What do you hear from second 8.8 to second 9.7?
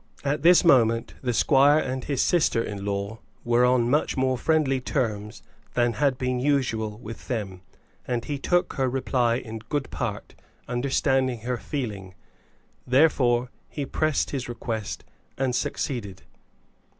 reply in